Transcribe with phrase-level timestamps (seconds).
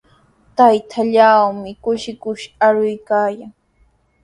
[0.55, 3.29] Trakrallaatraw kushi kushi arukuykaa.